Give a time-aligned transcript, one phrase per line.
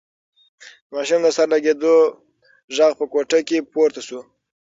[0.87, 1.95] د ماشوم د سر د لگېدو
[2.75, 4.19] غږ په کوټه کې پورته شو.